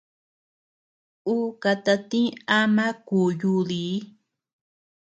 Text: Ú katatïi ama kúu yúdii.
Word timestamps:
Ú 1.33 1.35
katatïi 1.61 2.27
ama 2.59 2.85
kúu 3.07 3.27
yúdii. 3.39 3.95